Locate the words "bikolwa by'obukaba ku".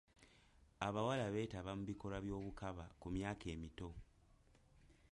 1.89-3.07